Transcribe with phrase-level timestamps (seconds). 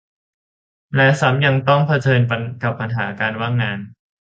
[0.95, 2.21] และซ้ำยังต้องเผขิญ
[2.63, 3.79] กับปัญหาการว่างงาน